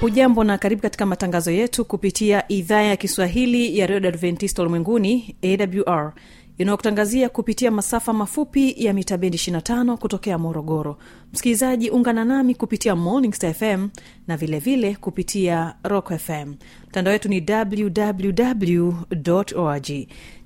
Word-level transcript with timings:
hujambo 0.00 0.44
na 0.44 0.58
karibu 0.58 0.82
katika 0.82 1.06
matangazo 1.06 1.50
yetu 1.50 1.84
kupitia 1.84 2.48
idhaa 2.52 2.82
ya 2.82 2.96
kiswahili 2.96 3.78
ya 3.78 3.86
redio 3.86 4.08
adventista 4.08 4.62
ulimwenguni 4.62 5.36
awr 5.86 6.12
inayokutangazia 6.58 7.28
kupitia 7.28 7.70
masafa 7.70 8.12
mafupi 8.12 8.74
ya 8.84 8.92
mita 8.94 9.18
bendi 9.18 9.36
25 9.38 9.96
kutokea 9.96 10.38
morogoro 10.38 10.98
msikilizaji 11.32 11.90
ungana 11.90 12.24
nami 12.24 12.54
kupitia 12.54 12.96
morning 12.96 13.32
fm 13.34 13.88
na 14.28 14.36
vilevile 14.36 14.76
vile 14.86 14.96
kupitia 14.96 15.74
rock 15.84 16.12
fm 16.18 16.54
mtandao 16.88 17.12
wetu 17.12 17.28
ni 17.28 17.46
www 17.50 18.92
org 19.56 19.90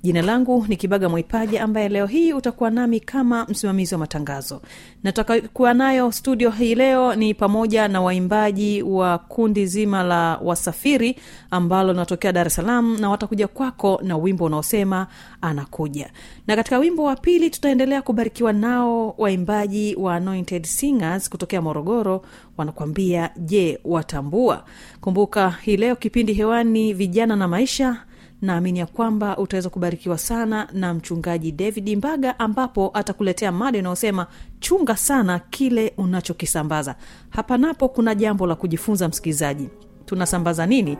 jina 0.03 0.21
langu 0.21 0.65
ni 0.67 0.75
kibaga 0.77 1.09
mwaipaja 1.09 1.63
ambaye 1.63 1.89
leo 1.89 2.05
hii 2.05 2.33
utakuwa 2.33 2.69
nami 2.69 2.99
kama 2.99 3.45
msimamizi 3.45 3.95
wa 3.95 3.99
matangazo. 3.99 4.61
Na 5.03 5.11
tutakuwa 5.11 5.73
nayo 5.73 6.11
studio 6.11 6.49
hii 6.49 6.75
leo 6.75 7.15
ni 7.15 7.33
pamoja 7.33 7.87
na 7.87 8.01
waimbaji 8.01 8.81
wa 8.83 9.17
kundi 9.17 9.65
zima 9.65 10.03
la 10.03 10.39
wasafiri 10.43 11.15
ambalo 11.51 11.91
linatokea 11.93 12.31
dar 12.31 12.47
es 12.47 12.55
salaam 12.55 12.97
na 13.01 13.09
watakuja 13.09 13.47
kwako 13.47 13.99
na 14.03 14.17
wimbo 14.17 14.45
unaosema 14.45 15.07
anakuja 15.41 16.09
na 16.47 16.55
katika 16.55 16.77
wimbo 16.79 17.03
wa 17.03 17.15
pili 17.15 17.49
tutaendelea 17.49 18.01
kubarikiwa 18.01 18.53
nao 18.53 19.15
waimbaji 19.17 19.95
wa 19.95 20.15
anointed 20.15 20.63
singers 20.65 21.29
kutokea 21.29 21.61
morogoro 21.61 22.21
wanakuambia 22.57 23.29
je 23.37 23.79
watambua? 23.83 24.65
Kumbuka 25.01 25.49
hii 25.61 25.77
leo 25.77 25.95
kipindi 25.95 26.33
hewani 26.33 26.93
vijana 26.93 27.35
na 27.35 27.47
maisha 27.47 28.05
naamini 28.41 28.79
ya 28.79 28.85
kwamba 28.85 29.37
utaweza 29.37 29.69
kubarikiwa 29.69 30.17
sana 30.17 30.67
na 30.73 30.93
mchungaji 30.93 31.51
david 31.51 31.97
mbaga 31.97 32.39
ambapo 32.39 32.91
atakuletea 32.93 33.51
mada 33.51 33.79
inayosema 33.79 34.27
chunga 34.59 34.95
sana 34.97 35.39
kile 35.39 35.93
unachokisambaza. 35.97 36.95
Hapa 37.29 37.57
napo 37.57 37.89
kuna 37.89 38.15
jambo 38.15 38.47
la 38.47 38.55
kujifunza 38.55 39.07
msikilizaji. 39.07 39.69
Tunasambaza 40.05 40.65
nini 40.65 40.97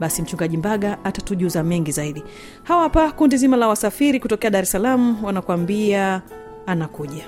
basi 0.00 0.22
mchungaji 0.22 0.56
mbaga 0.56 1.04
atatujuza 1.04 1.62
mengi 1.62 1.92
zaidi. 1.92 2.24
Hawa 2.62 2.82
hapa 2.82 3.12
kundi 3.12 3.36
zima 3.36 3.56
la 3.56 3.68
wasafiri 3.68 4.20
kutokea 4.20 4.50
dar 4.50 4.62
es 4.62 4.70
salaam 4.70 5.24
wanakuambia 5.24 6.22
anakuja. 6.66 7.24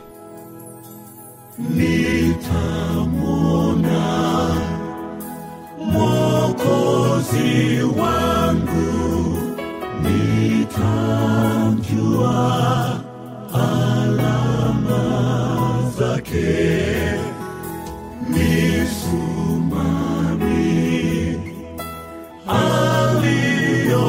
Nitamwona 3.16 4.56
mwokozi 5.92 7.82
wangu. 7.98 9.38
Nitamjua 11.86 13.00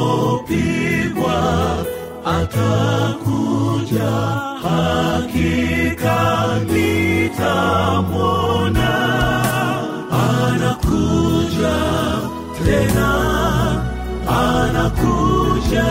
aliyopigwa 0.08 1.76
atakuja 2.24 4.10
hakika 4.62 6.18
nitamwona. 6.72 7.98
Anakuja 10.10 11.76
tena 12.64 13.10
anakuja 14.28 15.84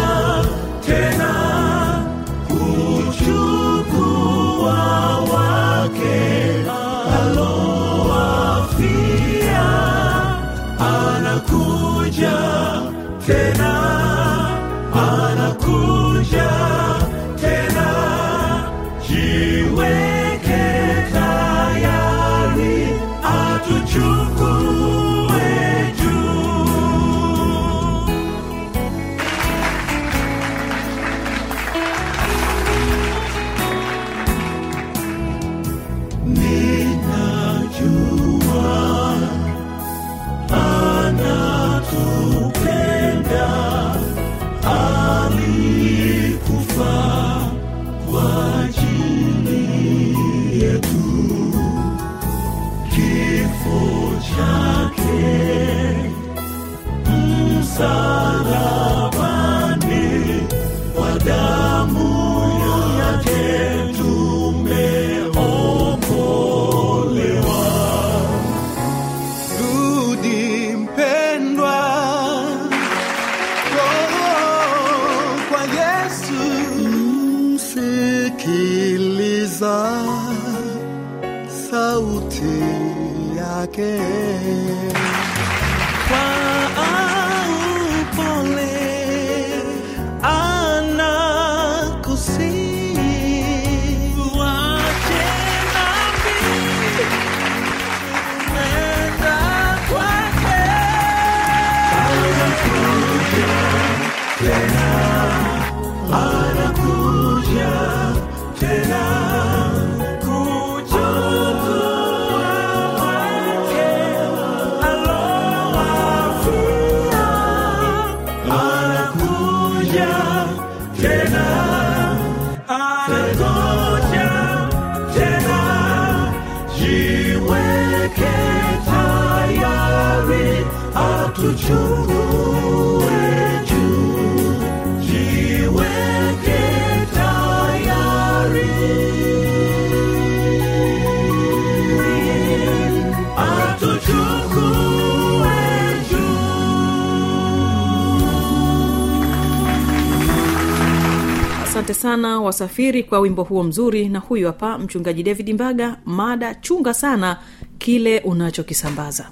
asante 151.77 151.93
sana 151.93 152.39
wasafiri 152.41 153.03
kwa 153.03 153.19
wimbo 153.19 153.43
huo 153.43 153.63
mzuri. 153.63 154.09
Na 154.09 154.19
huyu 154.19 154.47
hapa 154.47 154.77
mchungaji 154.77 155.23
david 155.23 155.53
mbaga 155.53 155.97
mada 156.05 156.55
chunga 156.55 156.93
sana 156.93 157.37
kile 157.77 158.19
unachokisambaza 158.19 159.29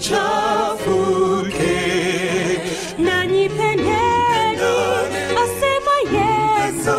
zisichafuke. 0.00 1.76
nanyi 2.98 3.48
pendeni 3.48 4.60
asema 5.42 5.96
yesu 6.12 6.96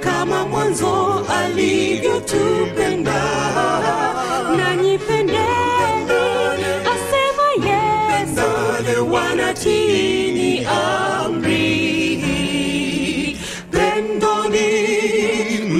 kama 0.00 0.46
mwanzo 0.46 1.06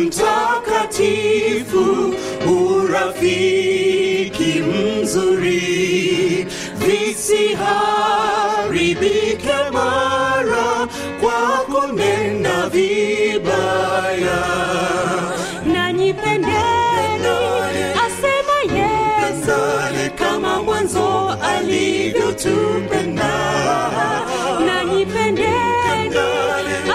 mtakatifu, 0.06 2.14
urafiki 2.46 4.62
mzuri, 4.62 5.75
visiharibike 8.26 9.54
mara 9.72 10.88
kwa 11.20 11.40
kunena 11.66 12.68
vibaya. 12.68 14.38
pendeni 16.12 17.36
asema 18.06 18.58
yesu 18.78 19.60
kama 20.18 20.62
mwanzo 20.62 21.30
alivyotupenda 21.42 23.32
pendeni 25.04 26.16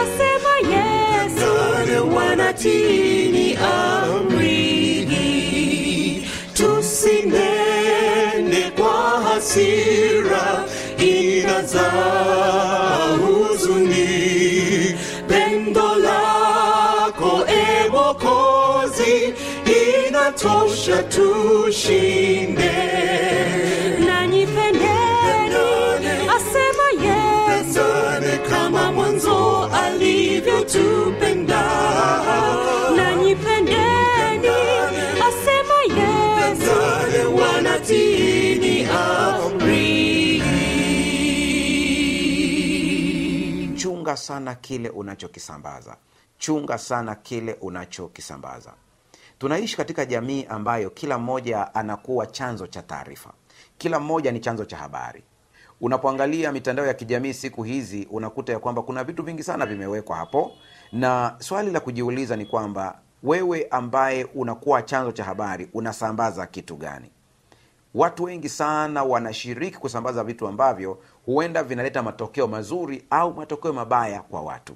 asema 0.02 0.54
yesu 0.76 1.52
wale 2.16 2.54
hasira, 9.52 10.66
inazaa 10.98 12.38
huzuni. 13.18 14.08
Pendo 15.28 15.96
lako 15.96 17.46
e 17.48 17.90
Mwokozi, 17.90 19.34
inatosha 20.08 21.04
tushinde. 21.04 22.72
pendeni 24.46 25.58
asema 26.36 26.88
yesu 27.04 27.86
kama 28.50 28.92
mwanzo 28.92 29.70
alivyotupenda 29.86 31.64
chunga 44.12 44.18
sana 44.18 44.56
kile 44.56 44.90
unachokisambaza. 44.90 45.96
Chunga 46.38 46.78
sana 46.78 47.16
kile 47.16 47.54
unachokisambaza. 47.62 48.74
Tunaishi 49.40 49.78
katika 49.78 50.06
jamii 50.06 50.46
ambayo 50.50 50.90
kila 50.90 51.18
mmoja 51.18 51.76
anakuwa 51.76 52.28
chanzo 52.28 52.68
cha 52.68 52.82
taarifa. 52.82 53.34
Kila 53.78 54.00
mmoja 54.00 54.32
ni 54.32 54.40
chanzo 54.40 54.66
cha 54.66 54.78
habari. 54.78 55.24
Unapoangalia 55.82 56.52
mitandao 56.52 56.86
ya 56.86 56.94
kijamii 56.94 57.34
siku 57.34 57.64
hizi 57.64 58.08
unakuta 58.12 58.54
ya 58.54 58.60
kwamba 58.60 58.82
kuna 58.82 59.04
vitu 59.04 59.24
vingi 59.24 59.44
sana 59.44 59.66
vimewekwa 59.66 60.16
hapo. 60.18 60.52
Na 60.92 61.36
swali 61.40 61.72
la 61.72 61.80
kujiuliza 61.80 62.36
ni 62.36 62.46
kwamba 62.46 63.00
wewe 63.24 63.68
ambaye 63.72 64.24
unakuwa 64.24 64.82
chanzo 64.82 65.12
cha 65.12 65.24
habari 65.24 65.70
unasambaza 65.74 66.48
kitu 66.48 66.76
gani? 66.76 67.12
Watu 67.96 68.24
wengi 68.24 68.50
sana 68.50 69.04
wanashiriki 69.04 69.78
kusambaza 69.78 70.24
vitu 70.24 70.48
ambavyo 70.48 71.00
huenda 71.26 71.64
vinaleta 71.64 72.04
matokeo 72.04 72.48
mazuri 72.48 73.06
au 73.10 73.34
matokeo 73.34 73.74
mabaya 73.74 74.22
kwa 74.22 74.42
watu. 74.42 74.76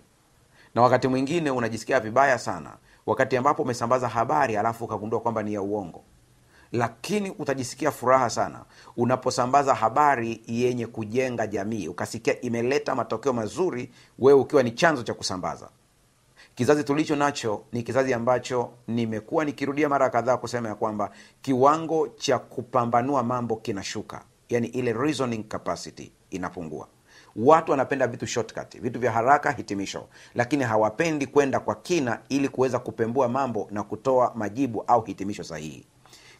Na 0.75 0.81
wakati 0.81 1.07
mwingine 1.07 1.51
unajisikia 1.51 1.99
vibaya 1.99 2.37
sana 2.39 2.77
wakati 3.05 3.37
ambapo 3.37 3.63
umesambaza 3.63 4.07
habari 4.07 4.57
alafu 4.57 4.85
ukagundua 4.85 5.19
kwamba 5.19 5.43
ni 5.43 5.53
ya 5.53 5.61
uongo. 5.61 6.03
Lakini 6.71 7.29
utajisikia 7.31 7.91
furaha 7.91 8.29
sana 8.29 8.65
unaposambaza 8.97 9.75
habari 9.75 10.41
yenye 10.47 10.87
kujenga 10.87 11.47
jamii 11.47 11.87
ukasikia 11.87 12.41
imeleta 12.41 12.95
matokeo 12.95 13.33
mazuri 13.33 13.91
wewe 14.19 14.39
ukiwa 14.39 14.63
ni 14.63 14.71
chanzo 14.71 15.03
cha 15.03 15.13
kusambaza. 15.13 15.69
Kizazi 16.55 16.83
tulicho 16.83 17.15
nacho 17.15 17.63
ni 17.71 17.83
kizazi 17.83 18.13
ambacho 18.13 18.69
nimekuwa 18.87 19.45
nikirudia 19.45 19.89
mara 19.89 20.09
kadhaa 20.09 20.37
kusema 20.37 20.69
ya 20.69 20.75
kwamba 20.75 21.11
kiwango 21.41 22.07
cha 22.07 22.39
kupambanua 22.39 23.23
mambo 23.23 23.55
kinashuka 23.55 24.21
yani 24.49 24.67
ile 24.67 24.93
reasoning 24.93 25.43
capacity 25.47 26.11
inapungua. 26.29 26.87
Watu 27.35 27.71
wanapenda 27.71 28.07
vitu 28.07 28.27
shortcut 28.27 28.81
vitu 28.81 28.99
vya 28.99 29.11
haraka 29.11 29.51
hitimisho. 29.51 30.07
Lakini 30.35 30.63
hawapendi 30.63 31.27
kwenda 31.27 31.59
kwa 31.59 31.75
kina 31.75 32.19
ili 32.29 32.49
kuweza 32.49 32.79
kupembua 32.79 33.27
mambo 33.29 33.67
na 33.71 33.83
kutoa 33.83 34.31
majibu 34.35 34.81
au 34.87 35.01
hitimisho 35.01 35.43
sahihi. 35.43 35.87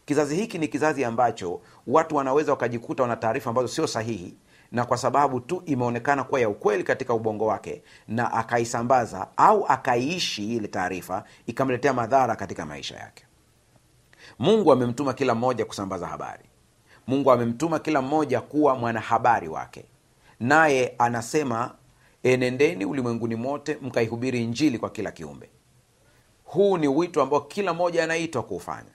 Kizazi 0.04 0.36
hiki 0.36 0.58
ni 0.58 0.68
kizazi 0.68 1.04
ambacho 1.04 1.60
watu 1.86 2.16
wanaweza 2.16 2.52
wakajikuta 2.52 3.02
wana 3.02 3.16
taarifa 3.16 3.50
ambazo 3.50 3.68
sio 3.68 3.86
sahihi 3.86 4.36
na 4.72 4.84
kwa 4.84 4.96
sababu 4.96 5.40
tu 5.40 5.62
imeonekana 5.66 6.24
kuwa 6.24 6.40
ya 6.40 6.48
ukweli 6.48 6.84
katika 6.84 7.14
ubongo 7.14 7.46
wake 7.46 7.82
na 8.08 8.32
akaisambaza 8.32 9.28
au 9.36 9.66
akaiishi 9.66 10.56
ile 10.56 10.68
taarifa 10.68 11.24
ikamletea 11.46 11.92
madhara 11.92 12.36
katika 12.36 12.66
maisha 12.66 12.96
yake. 12.96 13.24
Mungu 14.38 14.72
amemtuma 14.72 15.12
kila 15.14 15.34
mmoja 15.34 15.64
kusambaza 15.64 16.06
habari 16.06 16.44
mungu 17.06 17.32
amemtuma 17.32 17.78
kila 17.78 18.02
mmoja 18.02 18.40
kuwa 18.40 18.74
mwanahabari 18.76 19.48
wake. 19.48 19.84
Naye 20.40 20.94
anasema 20.98 21.74
enendeni 22.22 22.84
ulimwenguni 22.84 23.36
mote 23.36 23.78
mkaihubiri 23.82 24.42
injili 24.44 24.78
kwa 24.78 24.90
kila 24.90 25.10
kiumbe. 25.12 25.48
Huu 26.44 26.78
ni 26.78 26.88
wito 26.88 27.22
ambao 27.22 27.40
kila 27.40 27.74
mmoja 27.74 28.04
anaitwa 28.04 28.42
kuufanya. 28.42 28.90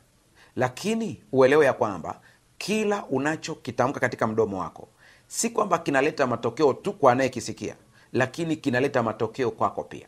Lakini 0.55 1.23
uelewe 1.31 1.65
ya 1.65 1.73
kwamba 1.73 2.19
kila 2.57 3.05
unachokitamka 3.05 3.99
katika 3.99 4.27
mdomo 4.27 4.59
wako 4.59 4.87
si 5.27 5.49
kwamba 5.49 5.77
kinaleta 5.77 6.27
matokeo 6.27 6.73
tu 6.73 6.93
kwa 6.93 7.11
anayekisikia 7.11 7.75
lakini 8.13 8.55
kinaleta 8.55 9.03
matokeo 9.03 9.51
kwako 9.51 9.83
pia. 9.83 10.07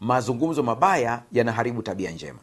Mazungumzo 0.00 0.62
mabaya 0.62 1.22
yanaharibu 1.32 1.82
tabia 1.82 2.10
njema. 2.10 2.38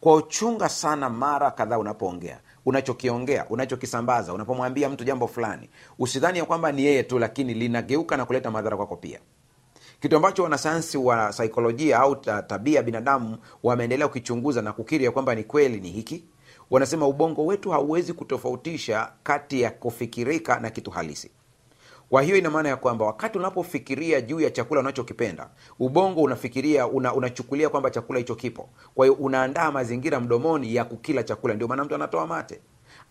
Kwa 0.00 0.14
uchunga 0.14 0.68
sana 0.68 1.10
mara 1.10 1.50
kadhaa 1.50 1.78
unapoongea 1.78 2.40
unachokiongea 2.66 3.46
unachokisambaza 3.48 4.32
unapomwambia 4.32 4.88
mtu 4.88 5.04
jambo 5.04 5.26
fulani 5.28 5.70
usidhani 5.98 6.38
ya 6.38 6.44
kwamba 6.44 6.72
ni 6.72 6.84
yeye 6.84 7.02
tu 7.02 7.18
lakini 7.18 7.54
linageuka 7.54 8.16
na 8.16 8.24
kuleta 8.24 8.50
madhara 8.50 8.76
kwako 8.76 8.96
pia. 8.96 9.20
Kitu 10.00 10.16
ambacho 10.16 10.42
wanasayansi 10.42 10.98
wa 10.98 11.32
saikolojia 11.32 11.98
au 11.98 12.16
tabia 12.16 12.76
ya 12.76 12.82
binadamu 12.82 13.38
wameendelea 13.62 14.08
kukichunguza 14.08 14.62
na 14.62 14.72
kukiri 14.72 15.04
ya 15.04 15.10
kwamba 15.10 15.34
ni 15.34 15.44
kweli 15.44 15.80
ni 15.80 15.90
hiki 15.90 16.24
wanasema 16.70 17.06
ubongo 17.06 17.46
wetu 17.46 17.70
hauwezi 17.70 18.12
kutofautisha 18.12 19.12
kati 19.22 19.60
ya 19.60 19.70
kufikirika 19.70 20.60
na 20.60 20.70
kitu 20.70 20.90
halisi 20.90 21.30
kwa 22.12 22.22
hiyo 22.22 22.36
ina 22.36 22.50
maana 22.50 22.68
ya 22.68 22.76
kwamba 22.76 23.04
wakati 23.04 23.38
unapofikiria 23.38 24.20
juu 24.20 24.40
ya 24.40 24.50
chakula 24.50 24.80
unachokipenda 24.80 25.48
ubongo 25.78 26.22
unafikiria 26.22 26.86
una, 26.86 27.14
unachukulia 27.14 27.68
kwamba 27.68 27.90
chakula 27.90 28.18
hicho 28.18 28.34
kipo. 28.34 28.68
Kwa 28.94 29.06
hiyo 29.06 29.18
unaandaa 29.18 29.70
mazingira 29.70 30.20
mdomoni 30.20 30.74
ya 30.74 30.84
kukila 30.84 31.22
chakula. 31.22 31.54
Ndio 31.54 31.68
maana 31.68 31.84
mtu 31.84 31.94
anatoa 31.94 32.26
mate. 32.26 32.60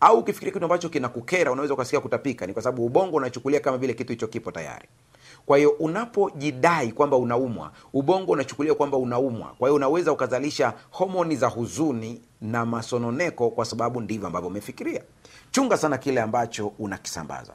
Au 0.00 0.18
ukifikiria 0.18 0.52
kitu 0.52 0.64
ambacho 0.64 0.88
kinakukera 0.88 1.52
unaweza 1.52 1.74
ukasikia 1.74 2.00
kutapika. 2.00 2.46
Ni 2.46 2.52
kwa 2.52 2.62
sababu 2.62 2.86
ubongo 2.86 3.16
unachukulia 3.16 3.60
kama 3.60 3.78
vile 3.78 3.94
kitu 3.94 4.12
hicho 4.12 4.26
kipo 4.26 4.50
tayari. 4.52 4.88
Kwa 5.46 5.56
hiyo 5.58 5.70
unapojidai 5.70 6.92
kwamba 6.92 7.16
unaumwa 7.16 7.72
ubongo 7.92 8.32
unachukulia 8.32 8.74
kwamba 8.74 8.96
unaumwa. 8.96 9.46
Kwa 9.58 9.68
hiyo 9.68 9.74
unaweza 9.76 10.12
ukazalisha 10.12 10.72
homoni 10.90 11.36
za 11.36 11.46
huzuni 11.48 12.22
na 12.40 12.66
masononeko 12.66 13.50
kwa 13.50 13.64
sababu 13.64 14.00
ndivyo 14.00 14.26
ambavyo 14.26 14.48
umefikiria. 14.48 15.02
Chunga 15.50 15.76
sana 15.76 15.98
kile 15.98 16.20
ambacho 16.20 16.72
unakisambaza 16.78 17.52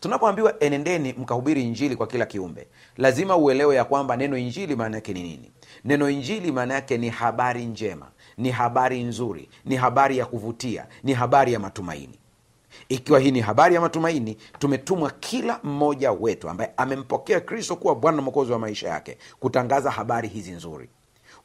tunapoambiwa 0.00 0.60
enendeni 0.62 1.12
mkahubiri 1.12 1.62
injili 1.62 1.96
kwa 1.96 2.06
kila 2.06 2.26
kiumbe 2.26 2.68
lazima 2.96 3.36
uelewe 3.36 3.76
ya 3.76 3.84
kwamba 3.84 4.16
neno 4.16 4.36
injili 4.38 4.76
maana 4.76 4.96
yake 4.96 5.12
ni 5.12 5.22
nini. 5.22 5.50
Neno 5.84 6.10
injili 6.10 6.52
maana 6.52 6.74
yake 6.74 6.98
ni 6.98 7.08
habari 7.08 7.64
njema 7.64 8.06
ni 8.38 8.50
habari 8.50 9.02
nzuri 9.02 9.48
ni 9.64 9.76
habari 9.76 10.18
ya 10.18 10.26
kuvutia 10.26 10.86
ni 11.02 11.12
habari 11.12 11.52
ya 11.52 11.58
matumaini. 11.60 12.18
Ikiwa 12.88 13.20
hii 13.20 13.30
ni 13.30 13.40
habari 13.40 13.74
ya 13.74 13.80
matumaini 13.80 14.36
tumetumwa 14.58 15.10
kila 15.10 15.60
mmoja 15.62 16.12
wetu 16.12 16.48
ambaye 16.48 16.72
amempokea 16.76 17.40
kristo 17.40 17.76
kuwa 17.76 17.94
bwana 17.94 18.16
na 18.16 18.22
mwokozi 18.22 18.52
wa 18.52 18.58
maisha 18.58 18.88
yake 18.88 19.18
kutangaza 19.40 19.90
habari 19.90 20.28
hizi 20.28 20.50
nzuri. 20.50 20.88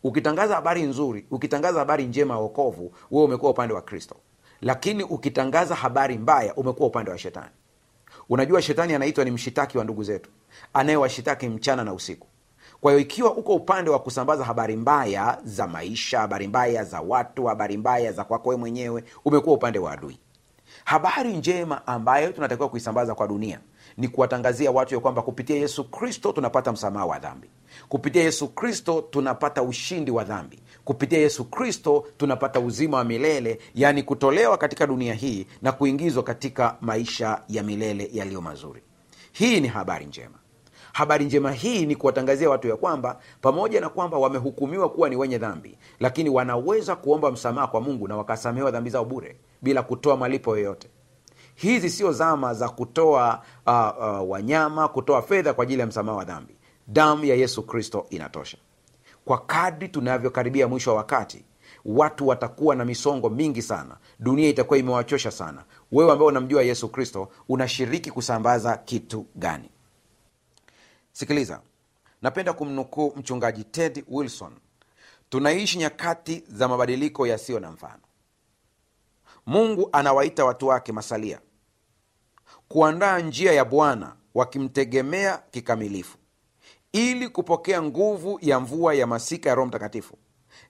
Ukitangaza 0.03 0.55
habari 0.55 0.81
nzuri 0.83 1.25
ukitangaza 1.31 1.79
habari 1.79 2.05
njema 2.05 2.33
ya 2.33 2.39
wokovu 2.39 2.93
wewe 3.11 3.25
umekuwa 3.25 3.51
upande 3.51 3.73
wa 3.73 3.81
kristo. 3.81 4.15
Lakini 4.61 5.03
ukitangaza 5.03 5.75
habari 5.75 6.17
mbaya 6.17 6.55
umekuwa 6.55 6.87
upande 6.87 7.11
wa 7.11 7.17
shetani 7.17 7.49
unajua 8.33 8.61
shetani 8.61 8.93
anaitwa 8.93 9.25
ni 9.25 9.31
mshitaki 9.31 9.77
wa 9.77 9.83
ndugu 9.83 10.03
zetu 10.03 10.29
anayewashitaki 10.73 11.47
mchana 11.49 11.83
na 11.83 11.93
usiku. 11.93 12.27
Kwa 12.81 12.91
hiyo 12.91 13.01
ikiwa 13.01 13.33
uko 13.35 13.55
upande 13.55 13.89
wa 13.89 13.99
kusambaza 13.99 14.43
habari 14.45 14.75
mbaya 14.75 15.37
za 15.43 15.67
maisha 15.67 16.19
habari 16.19 16.47
mbaya 16.47 16.83
za 16.83 17.01
watu 17.01 17.45
habari 17.45 17.77
mbaya 17.77 18.11
za 18.11 18.23
kwako 18.23 18.49
we 18.49 18.55
mwenyewe 18.55 19.03
umekuwa 19.25 19.55
upande 19.55 19.79
wa 19.79 19.91
adui. 19.91 20.19
Habari 20.85 21.33
njema 21.37 21.87
ambayo 21.87 22.31
tunatakiwa 22.31 22.69
kuisambaza 22.69 23.15
kwa 23.15 23.27
dunia 23.27 23.59
ni 23.97 24.07
kuwatangazia 24.07 24.71
watu 24.71 24.93
ya 24.93 24.99
kwamba 24.99 25.21
kupitia 25.21 25.55
yesu 25.55 25.83
kristo 25.83 26.31
tunapata 26.31 26.71
msamaha 26.71 27.05
wa 27.05 27.19
dhambi. 27.19 27.49
Kupitia 27.89 28.23
yesu 28.23 28.47
kristo 28.47 29.01
tunapata 29.11 29.63
ushindi 29.63 30.11
wa 30.11 30.23
dhambi 30.23 30.59
kupitia 30.85 31.19
yesu 31.19 31.45
kristo 31.45 32.05
tunapata 32.17 32.59
uzima 32.59 32.97
wa 32.97 33.03
milele 33.03 33.59
yaani 33.75 34.03
kutolewa 34.03 34.57
katika 34.57 34.87
dunia 34.87 35.13
hii 35.13 35.47
na 35.61 35.71
kuingizwa 35.71 36.23
katika 36.23 36.77
maisha 36.81 37.41
ya 37.49 37.63
milele 37.63 38.09
yaliyo 38.13 38.41
mazuri. 38.41 38.81
Hii 39.31 39.59
ni 39.61 39.67
habari 39.67 40.05
njema. 40.05 40.35
Habari 40.93 41.25
njema 41.25 41.51
hii 41.51 41.85
ni 41.85 41.95
kuwatangazia 41.95 42.49
watu 42.49 42.67
ya 42.67 42.75
kwamba 42.75 43.19
pamoja 43.41 43.81
na 43.81 43.89
kwamba 43.89 44.17
wamehukumiwa 44.17 44.89
kuwa 44.89 45.09
ni 45.09 45.15
wenye 45.15 45.37
dhambi 45.37 45.77
lakini 45.99 46.29
wanaweza 46.29 46.95
kuomba 46.95 47.31
msamaha 47.31 47.67
kwa 47.67 47.81
mungu 47.81 48.07
na 48.07 48.17
wakasamehewa 48.17 48.71
dhambi 48.71 48.89
zao 48.89 49.05
bure 49.05 49.37
bila 49.61 49.83
kutoa 49.83 50.17
malipo 50.17 50.57
yoyote. 50.57 50.87
Hizi 51.55 51.89
sio 51.89 52.11
zama 52.11 52.53
za 52.53 52.69
kutoa 52.69 53.41
uh, 53.67 53.73
uh, 53.73 54.29
wanyama 54.29 54.87
kutoa 54.87 55.21
fedha 55.21 55.53
kwa 55.53 55.63
ajili 55.63 55.79
ya 55.81 55.87
msamaha 55.87 56.17
wa 56.17 56.25
dhambi. 56.25 56.55
Damu 56.87 57.25
ya 57.25 57.35
yesu 57.35 57.63
kristo 57.63 58.05
inatosha 58.09 58.57
kwa 59.25 59.37
kadri 59.45 59.89
tunavyokaribia 59.89 60.67
mwisho 60.67 60.89
wa 60.91 60.97
wakati 60.97 61.45
watu 61.85 62.27
watakuwa 62.27 62.75
na 62.75 62.85
misongo 62.85 63.29
mingi 63.29 63.61
sana. 63.61 63.97
Dunia 64.19 64.49
itakuwa 64.49 64.79
imewachosha 64.79 65.31
sana. 65.31 65.63
Wewe 65.91 66.11
ambao 66.11 66.27
unamjua 66.27 66.63
yesu 66.63 66.89
kristo 66.89 67.29
unashiriki 67.49 68.11
kusambaza 68.11 68.77
kitu 68.77 69.25
gani? 69.35 69.69
Sikiliza. 71.11 71.61
Napenda 72.21 72.53
kumnukuu 72.53 73.13
mchungaji 73.15 73.63
ted 73.63 74.03
wilson. 74.07 74.53
Tunaishi 75.29 75.77
nyakati 75.77 76.43
za 76.47 76.67
mabadiliko 76.67 77.27
yasiyo 77.27 77.59
na 77.59 77.71
mfano. 77.71 78.01
Mungu 79.45 79.89
anawaita 79.91 80.45
watu 80.45 80.67
wake 80.67 80.91
masalia. 80.91 81.39
Kuandaa 82.67 83.19
njia 83.19 83.53
ya 83.53 83.65
bwana 83.65 84.15
wakimtegemea 84.35 85.37
kikamilifu 85.51 86.17
ili 86.93 87.29
kupokea 87.29 87.81
nguvu 87.81 88.39
ya 88.41 88.59
mvua 88.59 88.93
ya 88.93 89.07
masika 89.07 89.49
ya 89.49 89.55
roho 89.55 89.67
mtakatifu 89.67 90.17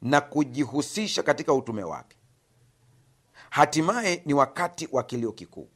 na 0.01 0.22
kujihusisha 0.22 1.24
katika 1.24 1.53
utume 1.53 1.84
wake. 1.84 2.18
Hatimaye 3.50 4.22
ni 4.25 4.34
wakati 4.34 4.89
wa 4.92 5.03
kilio 5.03 5.32
kikuu 5.32 5.68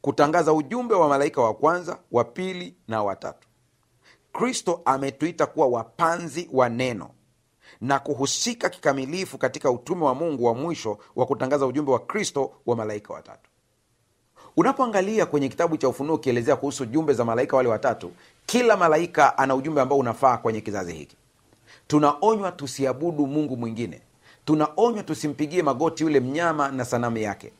kutangaza 0.00 0.52
ujumbe 0.52 0.94
wa 0.94 1.08
malaika 1.08 1.40
wa 1.42 1.54
kwanza 1.54 1.98
wa 2.12 2.24
pili 2.24 2.76
na 2.88 3.02
watatu 3.02 3.48
kristo 4.32 4.82
ametuita 4.84 5.46
kuwa 5.46 5.66
wapanzi 5.66 6.48
wa 6.52 6.68
neno 6.68 7.10
na 7.80 7.98
kuhusika 7.98 8.68
kikamilifu 8.68 9.38
katika 9.38 9.70
utume 9.70 10.04
wa 10.04 10.14
mungu 10.14 10.44
wa 10.44 10.54
mwisho 10.54 10.98
wa 11.16 11.26
kutangaza 11.26 11.66
ujumbe 11.66 11.92
wa 11.92 11.98
kristo 11.98 12.52
wa 12.66 12.76
malaika 12.76 13.12
watatu 13.14 13.50
unapoangalia 14.56 15.26
kwenye 15.26 15.48
kitabu 15.48 15.76
cha 15.76 15.88
ufunuo 15.88 16.16
ukielezea 16.16 16.56
kuhusu 16.56 16.86
jumbe 16.86 17.12
za 17.12 17.24
malaika 17.24 17.56
wale 17.56 17.68
watatu 17.68 18.12
kila 18.46 18.76
malaika 18.76 19.38
ana 19.38 19.54
ujumbe 19.54 19.80
ambao 19.80 19.98
unafaa 19.98 20.36
kwenye 20.36 20.60
kizazi 20.60 20.92
hiki. 20.92 21.16
Tunaonywa 21.86 22.52
tusiabudu 22.52 23.26
mungu 23.26 23.56
mwingine. 23.56 24.00
Tunaonywa 24.44 25.02
tusimpigie 25.02 25.62
magoti 25.62 26.02
yule 26.02 26.20
mnyama 26.20 26.68
na 26.68 26.84
sanamu 26.84 27.18
yake. 27.18 27.52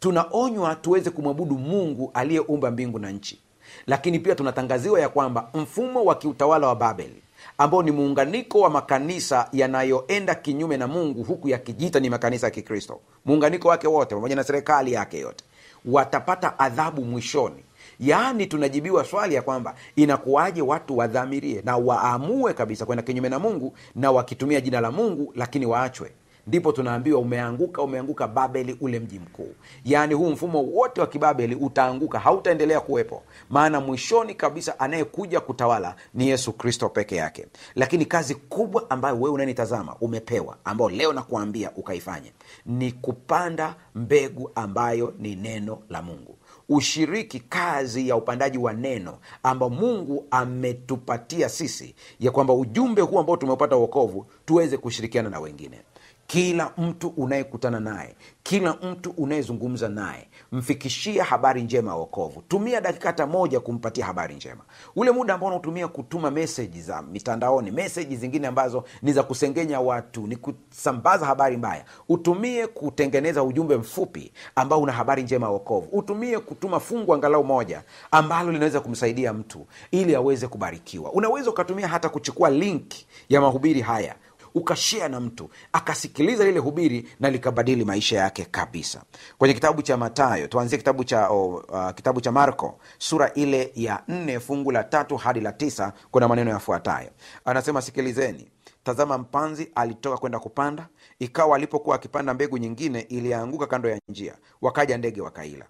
Tunaonywa 0.00 0.74
tuweze 0.74 1.10
kumwabudu 1.10 1.54
mungu 1.58 2.10
aliyeumba 2.14 2.70
mbingu 2.70 2.98
na 2.98 3.10
nchi. 3.10 3.40
Lakini 3.86 4.18
pia 4.18 4.34
tunatangaziwa 4.34 5.00
ya 5.00 5.08
kwamba 5.08 5.48
mfumo 5.54 6.04
wa 6.04 6.14
kiutawala 6.14 6.66
wa 6.66 6.76
babeli 6.76 7.22
ambao 7.58 7.82
ni 7.82 7.90
muunganiko 7.90 8.60
wa 8.60 8.70
makanisa 8.70 9.48
yanayoenda 9.52 10.34
kinyume 10.34 10.76
na 10.76 10.86
mungu 10.86 11.22
huku 11.22 11.48
yakijiita 11.48 12.00
ni 12.00 12.10
makanisa 12.10 12.46
ya 12.46 12.50
kikristo. 12.50 13.00
Muunganiko 13.24 13.68
wake 13.68 13.88
wote 13.88 14.14
pamoja 14.14 14.36
na 14.36 14.44
serikali 14.44 14.92
yake 14.92 15.18
yote 15.18 15.44
watapata 15.86 16.58
adhabu 16.58 17.04
mwishoni. 17.04 17.62
Yaani 18.00 18.46
tunajibiwa 18.46 19.04
swali 19.04 19.34
ya 19.34 19.42
kwamba 19.42 19.74
inakuwaje 19.96 20.62
watu 20.62 20.98
wadhamirie 20.98 21.62
na 21.64 21.76
waamue 21.76 22.52
kabisa 22.54 22.86
kwenda 22.86 23.02
kinyume 23.02 23.28
na 23.28 23.38
mungu 23.38 23.74
na 23.94 24.10
wakitumia 24.12 24.60
jina 24.60 24.80
la 24.80 24.90
mungu 24.90 25.32
lakini 25.36 25.66
waachwe 25.66 26.12
ndipo 26.46 26.72
tunaambiwa 26.72 27.20
umeanguka 27.20 27.82
umeanguka 27.82 28.28
babeli 28.28 28.76
ule 28.80 29.00
mji 29.00 29.18
mkuu. 29.18 29.54
Yaani 29.84 30.14
huu 30.14 30.30
mfumo 30.30 30.62
wote 30.62 31.00
wa 31.00 31.06
kibabeli 31.06 31.54
utaanguka 31.54 32.18
hautaendelea 32.18 32.80
kuwepo. 32.80 33.22
Maana 33.50 33.80
mwishoni 33.80 34.34
kabisa 34.34 34.80
anayekuja 34.80 35.40
kutawala 35.40 35.96
ni 36.14 36.28
yesu 36.28 36.52
kristo 36.52 36.88
peke 36.88 37.16
yake. 37.16 37.46
Lakini 37.74 38.04
kazi 38.06 38.34
kubwa 38.34 38.90
ambayo 38.90 39.16
wewe 39.16 39.30
unanitazama 39.30 39.96
umepewa 40.00 40.56
ambayo 40.64 40.90
leo 40.90 41.12
nakuambia 41.12 41.70
ukaifanye 41.76 42.32
ni 42.66 42.92
kupanda 42.92 43.74
mbegu 43.94 44.50
ambayo 44.54 45.14
ni 45.18 45.36
neno 45.36 45.78
la 45.90 46.02
mungu. 46.02 46.36
Ushiriki 46.68 47.40
kazi 47.40 48.08
ya 48.08 48.16
upandaji 48.16 48.58
wa 48.58 48.72
neno 48.72 49.18
ambao 49.42 49.70
mungu 49.70 50.26
ametupatia 50.30 51.48
sisi 51.48 51.94
ya 52.20 52.30
kwamba 52.30 52.54
ujumbe 52.54 53.02
huu 53.02 53.18
ambao 53.18 53.36
tumeupata 53.36 53.76
uokovu 53.76 54.26
tuweze 54.44 54.76
kushirikiana 54.76 55.30
na 55.30 55.40
wengine 55.40 55.80
kila 56.26 56.72
mtu 56.78 57.08
unayekutana 57.08 57.80
naye 57.80 58.14
kila 58.42 58.72
mtu 58.74 59.10
unayezungumza 59.10 59.88
naye 59.88 60.28
mfikishia 60.52 61.24
habari 61.24 61.62
njema 61.62 61.90
ya 61.90 61.96
wokovu. 61.96 62.42
Tumia 62.48 62.80
dakika 62.80 63.08
hata 63.08 63.26
moja 63.26 63.60
kumpatia 63.60 64.04
habari 64.06 64.34
njema. 64.34 64.60
Ule 64.96 65.10
muda 65.10 65.34
ambao 65.34 65.48
unatumia 65.48 65.88
kutuma 65.88 66.30
meseji 66.30 66.82
za 66.82 67.02
mitandaoni 67.02 67.70
meseji 67.70 68.16
zingine 68.16 68.46
ambazo 68.46 68.84
ni 69.02 69.12
za 69.12 69.22
kusengenya 69.22 69.80
watu 69.80 70.26
ni 70.26 70.36
kusambaza 70.36 71.26
habari 71.26 71.56
mbaya 71.56 71.84
utumie 72.08 72.66
kutengeneza 72.66 73.42
ujumbe 73.42 73.76
mfupi 73.76 74.32
ambao 74.54 74.80
una 74.80 74.92
habari 74.92 75.22
njema 75.22 75.46
ya 75.46 75.52
wokovu. 75.52 75.88
Utumie 75.92 76.38
kutuma 76.38 76.80
fungu 76.80 77.14
angalau 77.14 77.44
moja 77.44 77.82
ambalo 78.10 78.52
linaweza 78.52 78.80
kumsaidia 78.80 79.32
mtu 79.32 79.66
ili 79.90 80.14
aweze 80.14 80.48
kubarikiwa. 80.48 81.12
Unaweza 81.12 81.50
ukatumia 81.50 81.88
hata 81.88 82.08
kuchukua 82.08 82.50
link 82.50 82.92
ya 83.28 83.40
mahubiri 83.40 83.80
haya 83.80 84.14
ukashea 84.60 85.08
na 85.08 85.20
mtu 85.20 85.50
akasikiliza 85.72 86.44
lile 86.44 86.58
hubiri 86.58 87.08
na 87.20 87.30
likabadili 87.30 87.84
maisha 87.84 88.18
yake 88.18 88.44
kabisa. 88.44 89.02
Kwenye 89.38 89.54
kitabu 89.54 89.82
cha 89.82 89.96
matayo 89.96 90.46
tuanzie 90.46 90.78
kitabu 90.78 91.04
cha 91.04 91.28
oh, 91.28 91.46
uh, 91.68 91.90
kitabu 91.90 92.20
cha 92.20 92.32
marko 92.32 92.78
sura 92.98 93.32
ile 93.34 93.72
ya 93.74 94.02
nne 94.08 94.40
fungu 94.40 94.72
la 94.72 94.84
tatu 94.84 95.16
hadi 95.16 95.40
la 95.40 95.52
tisa 95.52 95.92
kuna 96.10 96.28
maneno 96.28 96.50
yafuatayo. 96.50 97.10
Anasema 97.44 97.82
sikilizeni 97.82 98.48
tazama 98.84 99.18
mpanzi 99.18 99.70
alitoka 99.74 100.16
kwenda 100.16 100.38
kupanda 100.38 100.88
ikawa 101.18 101.56
alipokuwa 101.56 101.96
akipanda 101.96 102.34
mbegu 102.34 102.58
nyingine 102.58 103.00
ilianguka 103.00 103.66
kando 103.66 103.88
ya 103.88 104.00
njia 104.08 104.34
wakaja 104.62 104.98
ndege 104.98 105.20
wakaila. 105.20 105.64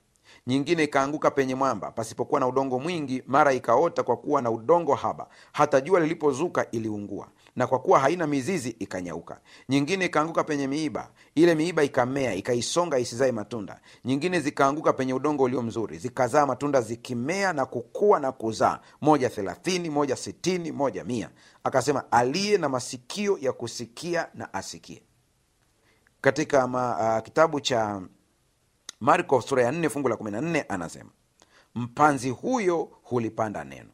Nyingine 0.47 0.85
ikaanguka 0.85 1.31
penye 1.31 1.55
mwamba 1.55 1.91
pasipokuwa 1.91 2.41
na 2.41 2.47
udongo 2.47 2.79
mwingi 2.79 3.23
mara 3.27 3.53
ikaota 3.53 4.03
kwa 4.03 4.17
kuwa 4.17 4.43
na 4.43 4.51
udongo 4.51 4.95
haba 4.95 5.27
hata 5.53 5.81
jua 5.81 6.01
lilipozuka 6.01 6.71
iliungua 6.71 7.29
na 7.57 7.67
kwa 7.67 7.79
kuwa 7.79 7.99
haina 8.01 8.27
mizizi 8.27 8.71
ikanyauka. 8.71 9.41
Nyingine 9.69 10.05
ikaanguka 10.05 10.45
penye 10.45 10.67
miiba. 10.67 11.11
Ile 11.35 11.55
miiba 11.55 11.85
ikamea 11.85 12.35
ikaisonga 12.35 12.99
isizae 12.99 13.33
matunda. 13.33 13.81
Nyingine 14.05 14.41
zikaanguka 14.41 14.93
penye 14.93 15.15
udongo 15.15 15.43
ulio 15.43 15.63
mzuri. 15.63 15.99
Zikazaa 15.99 16.47
matunda 16.47 16.81
zikimea 16.81 17.53
na 17.53 17.67
kukua 17.67 18.21
na 18.21 18.33
kuzaa. 18.33 18.81
Moja 19.01 19.31
thelathini 19.31 19.91
moja 19.91 20.17
sitini 20.17 20.73
moja 20.73 21.05
mia. 21.05 21.31
Akasema 21.65 22.13
aliye 22.13 22.59
na 22.59 22.69
masikio 22.69 23.39
ya 23.41 23.53
kusikia 23.53 24.29
na 24.35 24.55
asikie. 24.55 25.03
Katika 26.21 26.69
ma, 26.69 27.17
uh, 27.19 27.25
kitabu 27.25 27.61
cha 27.61 28.03
marko 29.01 29.41
sura 29.41 29.63
ya 29.63 29.73
nne 29.73 29.89
fungu 29.89 30.09
la 30.09 30.17
14 30.17 30.65
anasema 30.69 31.11
mpanzi 31.75 32.31
huyo 32.31 32.89
hulipanda 33.03 33.65
neno 33.65 33.91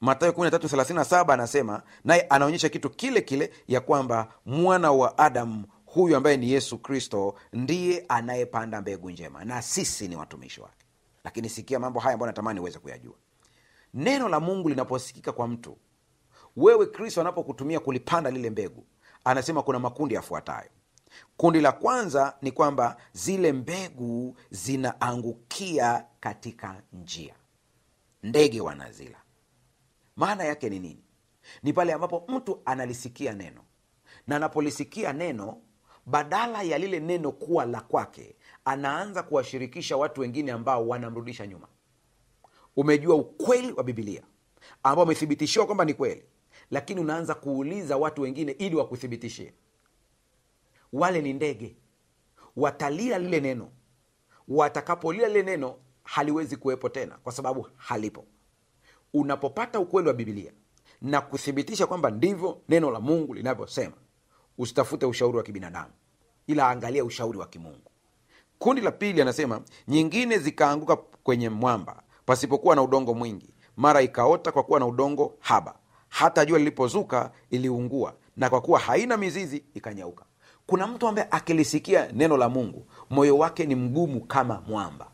matayo 0.00 0.32
1337 0.32 1.32
anasema 1.32 1.82
naye 2.04 2.20
anaonyesha 2.20 2.68
kitu 2.68 2.90
kile 2.90 3.20
kile 3.20 3.52
ya 3.68 3.80
kwamba 3.80 4.32
mwana 4.46 4.92
wa 4.92 5.18
adamu 5.18 5.64
huyu 5.86 6.16
ambaye 6.16 6.36
ni 6.36 6.50
yesu 6.50 6.78
kristo 6.78 7.34
ndiye 7.52 8.04
anayepanda 8.08 8.80
mbegu 8.80 9.10
njema 9.10 9.44
na 9.44 9.62
sisi 9.62 10.08
ni 10.08 10.16
watumishi 10.16 10.60
wake. 10.60 10.86
Lakini 11.24 11.48
sikia 11.48 11.78
mambo 11.78 12.00
haya 12.00 12.14
ambayo 12.14 12.26
natamani 12.26 12.60
uweze 12.60 12.78
kuyajua. 12.78 13.14
Neno 13.94 14.28
la 14.28 14.40
mungu 14.40 14.68
linaposikika 14.68 15.32
kwa 15.32 15.48
mtu 15.48 15.78
wewe 16.56 16.86
kristo 16.86 17.20
anapokutumia 17.20 17.80
kulipanda 17.80 18.30
lile 18.30 18.50
mbegu 18.50 18.86
anasema 19.24 19.62
kuna 19.62 19.78
makundi 19.78 20.14
yafuatayo. 20.14 20.70
Kundi 21.36 21.60
la 21.60 21.72
kwanza 21.72 22.36
ni 22.42 22.52
kwamba 22.52 22.96
zile 23.12 23.52
mbegu 23.52 24.36
zinaangukia 24.50 26.04
katika 26.20 26.82
njia. 26.92 27.34
Ndege 28.22 28.60
wanazila 28.60 29.18
maana 30.18 30.44
yake 30.44 30.68
ni 30.70 30.78
nini? 30.78 31.04
Ni 31.62 31.72
pale 31.72 31.92
ambapo 31.92 32.24
mtu 32.28 32.62
analisikia 32.64 33.32
neno. 33.32 33.64
Na 34.26 34.36
anapolisikia 34.36 35.12
neno 35.12 35.62
badala 36.06 36.62
ya 36.62 36.78
lile 36.78 37.00
neno 37.00 37.32
kuwa 37.32 37.64
la 37.64 37.80
kwake 37.80 38.36
anaanza 38.64 39.22
kuwashirikisha 39.22 39.96
watu 39.96 40.20
wengine 40.20 40.52
ambao 40.52 40.88
wanamrudisha 40.88 41.46
nyuma. 41.46 41.68
Umejua 42.76 43.14
ukweli 43.14 43.72
wa 43.72 43.84
bibilia 43.84 44.22
ambao 44.82 45.04
umethibitishiwa 45.04 45.66
kwamba 45.66 45.84
ni 45.84 45.94
kweli 45.94 46.24
lakini 46.70 47.00
unaanza 47.00 47.34
kuuliza 47.34 47.96
watu 47.96 48.22
wengine 48.22 48.52
ili 48.52 48.76
wakuthibitishie. 48.76 49.54
Wale 50.92 51.22
ni 51.22 51.32
ndege. 51.32 51.76
Watalia 52.56 53.18
lile 53.18 53.40
neno. 53.40 53.70
Watakapolia 54.48 55.28
lile 55.28 55.42
neno 55.42 55.76
haliwezi 56.02 56.56
kuwepo 56.56 56.88
tena 56.88 57.18
kwa 57.18 57.32
sababu 57.32 57.68
halipo 57.76 58.26
unapopata 59.14 59.80
ukweli 59.80 60.08
wa 60.08 60.14
bibilia 60.14 60.52
na 61.02 61.20
kuthibitisha 61.20 61.86
kwamba 61.86 62.10
ndivyo 62.10 62.60
neno 62.68 62.90
la 62.90 63.00
mungu 63.00 63.34
linavyosema 63.34 63.94
usitafute 64.58 65.06
ushauri 65.06 65.36
wa 65.36 65.42
kibinadamu 65.42 65.90
ila 66.46 66.68
angalia 66.68 67.04
ushauri 67.04 67.38
wa 67.38 67.46
kimungu. 67.46 67.90
Kundi 68.58 68.82
la 68.82 68.90
pili 68.90 69.22
anasema 69.22 69.60
nyingine 69.88 70.38
zikaanguka 70.38 70.96
kwenye 70.96 71.48
mwamba 71.48 72.02
pasipokuwa 72.26 72.76
na 72.76 72.82
udongo 72.82 73.14
mwingi 73.14 73.54
mara 73.76 74.02
ikaota 74.02 74.52
kwa 74.52 74.62
kuwa 74.62 74.80
na 74.80 74.86
udongo 74.86 75.34
haba. 75.40 75.74
Hata 76.08 76.44
jua 76.46 76.58
lilipozuka 76.58 77.30
iliungua 77.50 78.14
na 78.36 78.50
kwa 78.50 78.60
kuwa 78.60 78.78
haina 78.80 79.16
mizizi 79.16 79.64
ikanyauka. 79.74 80.24
Kuna 80.66 80.86
mtu 80.86 81.08
ambaye 81.08 81.28
akilisikia 81.30 82.12
neno 82.12 82.36
la 82.36 82.48
mungu 82.48 82.86
moyo 83.10 83.38
wake 83.38 83.66
ni 83.66 83.74
mgumu 83.74 84.20
kama 84.20 84.60
mwamba. 84.60 85.10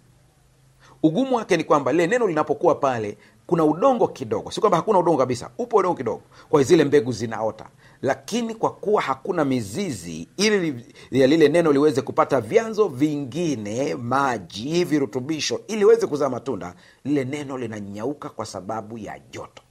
Ugumu 1.03 1.37
wake 1.37 1.57
ni 1.57 1.65
kwamba 1.65 1.93
lile 1.93 2.07
neno 2.07 2.27
linapokuwa 2.27 2.75
pale 2.75 3.19
kuna 3.47 3.65
udongo 3.65 4.09
kidogo. 4.09 4.51
Si 4.51 4.61
kwamba 4.61 4.77
hakuna 4.77 4.99
udongo 4.99 5.19
kabisa. 5.19 5.51
Upo 5.59 5.77
udongo 5.77 5.97
kidogo. 5.97 6.23
Kwa 6.49 6.63
zile 6.63 6.85
mbegu 6.85 7.13
zinaota. 7.13 7.69
Lakini 8.03 8.55
kwa 8.55 8.71
kuwa 8.71 9.03
hakuna 9.03 9.45
mizizi 9.45 10.29
ili 10.37 10.85
ya 11.11 11.27
lile 11.27 11.49
neno 11.49 11.73
liweze 11.73 12.03
kupata 12.03 12.41
vyanzo 12.41 12.89
vingine 12.89 13.95
maji 13.95 14.85
virutubisho 14.85 15.61
ili 15.67 15.79
liweze 15.79 16.07
kuzaa 16.07 16.29
matunda 16.29 16.75
lile 17.05 17.25
neno 17.25 17.59
linanyauka 17.59 18.29
kwa 18.29 18.47
sababu 18.47 18.99
ya 18.99 19.19
joto. 19.19 19.63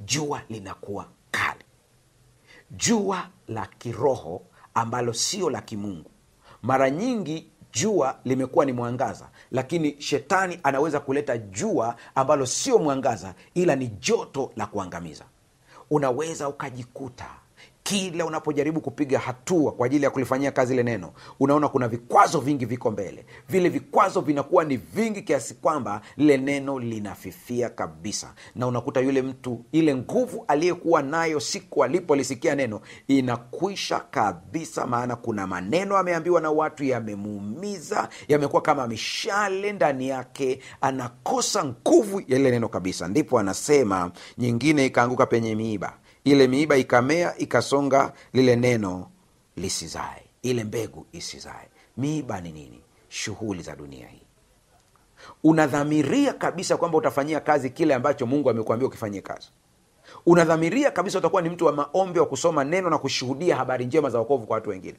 Jua 0.00 0.40
linakuwa 0.48 1.06
kali. 1.30 1.64
Jua 2.70 3.28
la 3.48 3.66
kiroho 3.78 4.42
ambalo 4.74 5.12
sio 5.12 5.50
la 5.50 5.60
kimungu. 5.60 6.10
Mara 6.62 6.90
nyingi 6.90 7.51
jua 7.72 8.18
limekuwa 8.24 8.64
ni 8.64 8.72
mwangaza 8.72 9.28
lakini 9.50 9.96
shetani 10.02 10.58
anaweza 10.62 11.00
kuleta 11.00 11.38
jua 11.38 11.96
ambalo 12.14 12.46
sio 12.46 12.78
mwangaza 12.78 13.34
ila 13.54 13.76
ni 13.76 13.86
joto 13.88 14.52
la 14.56 14.66
kuangamiza. 14.66 15.24
Unaweza 15.90 16.48
ukajikuta 16.48 17.26
kila 17.82 18.26
unapojaribu 18.26 18.80
kupiga 18.80 19.18
hatua 19.18 19.72
kwa 19.72 19.86
ajili 19.86 20.04
ya 20.04 20.10
kulifanyia 20.10 20.50
kazi 20.52 20.72
ile 20.74 20.82
neno 20.82 21.12
unaona 21.40 21.68
kuna 21.68 21.88
vikwazo 21.88 22.40
vingi 22.40 22.66
viko 22.66 22.90
mbele. 22.90 23.26
Vile 23.48 23.68
vikwazo 23.68 24.20
vinakuwa 24.20 24.64
ni 24.64 24.76
vingi 24.76 25.22
kiasi 25.22 25.54
kwamba 25.54 26.00
lile 26.16 26.36
neno 26.36 26.78
linafifia 26.78 27.68
kabisa. 27.70 28.34
Na 28.54 28.66
unakuta 28.66 29.00
yule 29.00 29.22
mtu 29.22 29.64
ile 29.72 29.94
nguvu 29.94 30.44
aliyekuwa 30.48 31.02
nayo 31.02 31.40
siku 31.40 31.84
alipolisikia 31.84 32.54
neno 32.54 32.80
inakwisha 33.08 34.00
kabisa 34.00 34.86
maana 34.86 35.16
kuna 35.16 35.46
maneno 35.46 35.96
ameambiwa 35.96 36.40
na 36.40 36.50
watu 36.50 36.84
yamemuumiza 36.84 38.08
yamekuwa 38.28 38.62
kama 38.62 38.86
mishale 38.88 39.72
ndani 39.72 40.08
yake 40.08 40.60
anakosa 40.80 41.64
nguvu 41.64 42.20
ya 42.20 42.38
lile 42.38 42.50
neno 42.50 42.68
kabisa. 42.68 43.08
Ndipo 43.08 43.38
anasema 43.38 44.10
nyingine 44.38 44.86
ikaanguka 44.86 45.26
penye 45.26 45.54
miiba 45.54 45.92
ile 46.24 46.46
miiba 46.48 46.76
ikamea 46.76 47.38
ikasonga 47.38 48.12
lile 48.32 48.56
neno 48.56 49.10
lisizae 49.56 50.22
ile 50.42 50.64
mbegu 50.64 51.06
isizae. 51.12 51.68
Miiba 51.96 52.40
ni 52.40 52.52
nini? 52.52 52.80
Shughuli 53.08 53.62
za 53.62 53.76
dunia 53.76 54.06
hii. 54.08 54.22
Unadhamiria 55.44 56.32
kabisa 56.32 56.76
kwamba 56.76 56.98
utafanyia 56.98 57.40
kazi 57.40 57.70
kile 57.70 57.94
ambacho 57.94 58.26
mungu 58.26 58.50
amekuambia 58.50 58.88
ukifanyie 58.88 59.20
kazi. 59.20 59.48
Unadhamiria 60.26 60.90
kabisa 60.90 61.18
utakuwa 61.18 61.42
ni 61.42 61.50
mtu 61.50 61.66
wa 61.66 61.72
maombi 61.72 62.18
wa 62.20 62.26
kusoma 62.26 62.64
neno 62.64 62.90
na 62.90 62.98
kushuhudia 62.98 63.56
habari 63.56 63.84
njema 63.86 64.10
za 64.10 64.18
wokovu 64.18 64.46
kwa 64.46 64.54
watu 64.54 64.70
wengine. 64.70 64.98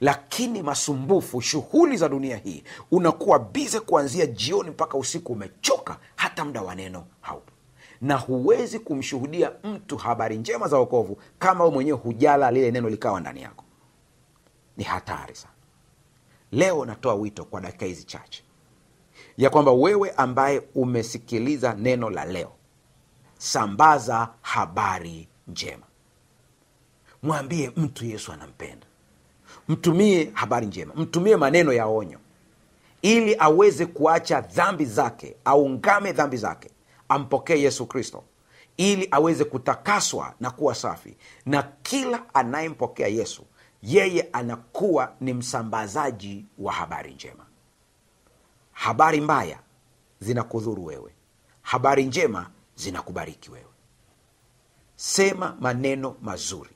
Lakini 0.00 0.62
masumbufu 0.62 1.40
shughuli 1.40 1.96
za 1.96 2.08
dunia 2.08 2.36
hii 2.36 2.64
unakuwa 2.90 3.38
bize 3.38 3.80
kuanzia 3.80 4.26
jioni 4.26 4.70
mpaka 4.70 4.98
usiku 4.98 5.32
umechoka 5.32 5.96
hata 6.16 6.44
muda 6.44 6.62
wa 6.62 6.74
neno 6.74 7.04
haupo 7.20 7.52
na 8.00 8.16
huwezi 8.16 8.78
kumshuhudia 8.78 9.52
mtu 9.64 9.96
habari 9.96 10.36
njema 10.36 10.68
za 10.68 10.78
wokovu 10.78 11.18
kama 11.38 11.64
we 11.64 11.70
mwenyewe 11.70 11.98
hujala 11.98 12.50
lile 12.50 12.70
neno 12.70 12.88
likawa 12.88 13.20
ndani 13.20 13.42
yako. 13.42 13.64
Ni 14.76 14.84
hatari 14.84 15.34
sana. 15.34 15.52
Leo 16.52 16.84
natoa 16.84 17.14
wito 17.14 17.44
kwa 17.44 17.60
dakika 17.60 17.86
hizi 17.86 18.04
chache 18.04 18.42
ya 19.36 19.50
kwamba 19.50 19.72
wewe 19.72 20.10
ambaye 20.10 20.62
umesikiliza 20.74 21.74
neno 21.74 22.10
la 22.10 22.24
leo 22.24 22.52
sambaza 23.38 24.28
habari 24.42 25.28
njema. 25.48 25.82
Mwambie 27.22 27.72
mtu 27.76 28.04
yesu 28.06 28.32
anampenda. 28.32 28.86
Mtumie 29.68 30.30
habari 30.34 30.66
njema. 30.66 30.94
Mtumie 30.96 31.36
maneno 31.36 31.72
ya 31.72 31.86
onyo. 31.86 32.18
Ili 33.02 33.36
aweze 33.38 33.86
kuacha 33.86 34.40
dhambi 34.40 34.84
zake 34.84 35.36
aungame 35.44 36.12
dhambi 36.12 36.36
zake 36.36 36.70
ampokee 37.08 37.60
yesu 37.62 37.86
kristo 37.86 38.24
ili 38.76 39.08
aweze 39.10 39.44
kutakaswa 39.44 40.34
na 40.40 40.50
kuwa 40.50 40.74
safi. 40.74 41.16
Na 41.46 41.62
kila 41.62 42.34
anayempokea 42.34 43.06
yesu 43.08 43.44
yeye 43.82 44.28
anakuwa 44.32 45.12
ni 45.20 45.34
msambazaji 45.34 46.46
wa 46.58 46.72
habari 46.72 47.14
njema. 47.14 47.46
Habari 48.72 49.20
mbaya 49.20 49.58
zinakudhuru 50.20 50.84
wewe. 50.84 51.14
Habari 51.62 52.04
njema 52.04 52.50
zinakubariki 52.76 53.50
wewe. 53.50 53.64
Sema 54.96 55.56
maneno 55.60 56.16
mazuri. 56.22 56.70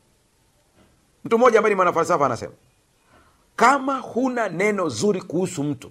Mtu 1.25 1.39
mmoja 1.39 1.59
ambaye 1.59 1.71
ni 1.75 1.77
mwanafalsafa 1.77 2.27
anasema 2.27 2.53
kama 3.57 3.99
huna 3.99 4.49
neno 4.49 4.89
zuri 4.89 5.23
kuhusu 5.23 5.65
mtu 5.65 5.91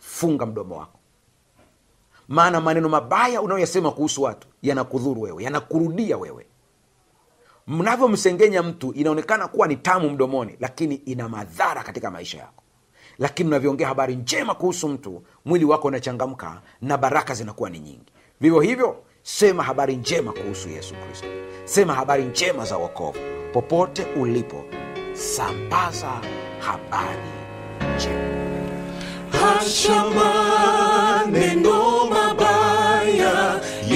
funga 0.00 0.46
mdomo 0.46 0.76
wako 0.76 0.97
maana 2.28 2.60
maneno 2.60 2.88
mabaya 2.88 3.42
unayoyasema 3.42 3.90
kuhusu 3.90 4.22
watu 4.22 4.48
yanakudhuru 4.62 5.22
wewe 5.22 5.42
yanakurudia 5.44 6.18
wewe. 6.18 6.46
Mnavyomsengenya 7.66 8.62
mtu 8.62 8.92
inaonekana 8.92 9.48
kuwa 9.48 9.68
ni 9.68 9.76
tamu 9.76 10.10
mdomoni 10.10 10.56
lakini 10.60 10.94
ina 10.94 11.28
madhara 11.28 11.82
katika 11.82 12.10
maisha 12.10 12.38
yako. 12.38 12.62
Lakini 13.18 13.48
unavyoongea 13.48 13.88
habari 13.88 14.16
njema 14.16 14.54
kuhusu 14.54 14.88
mtu 14.88 15.22
mwili 15.44 15.64
wako 15.64 15.88
unachangamka 15.88 16.60
na 16.82 16.96
baraka 16.98 17.34
zinakuwa 17.34 17.70
ni 17.70 17.78
nyingi. 17.80 18.12
Vivyo 18.40 18.60
hivyo 18.60 18.96
sema 19.22 19.62
habari 19.62 19.96
njema 19.96 20.32
kuhusu 20.32 20.68
yesu 20.68 20.94
kristo. 20.94 21.26
Sema 21.64 21.94
habari 21.94 22.24
njema 22.24 22.64
za 22.64 22.76
wokovu. 22.76 23.18
Popote 23.52 24.04
ulipo 24.20 24.64
sambaza 25.12 26.20
habari 26.60 27.28
njema 27.96 28.38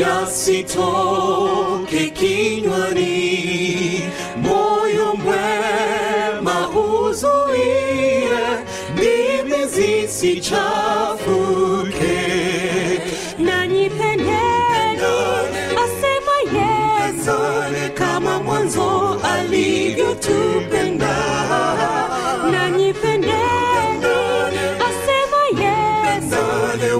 yasitoke 0.02 2.02
kinywani, 2.10 4.02
moyo 4.36 5.14
mwema 5.14 6.68
uzuie, 6.68 8.28
ndimi 8.94 9.66
zisichafuke. 9.66 10.62
Na 13.38 13.66
pendeni 13.90 15.02
asema 15.84 16.36
yesu 16.54 17.38
kama 17.94 18.38
mwanzo 18.38 19.20
alivyotupenda 19.34 21.16
nanyi 22.52 22.94
pendeni 22.94 24.06
asema 24.88 25.42
yesu 25.64 26.42